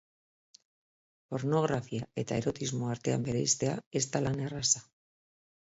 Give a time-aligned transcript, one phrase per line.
[1.33, 4.85] Pornografia eta erotismo artean bereiztea ez da lan erraza.